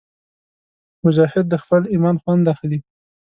مجاهد 1.05 1.45
د 1.49 1.55
خپل 1.63 1.81
ایمان 1.93 2.15
خوند 2.21 2.45
اخلي. 2.53 2.79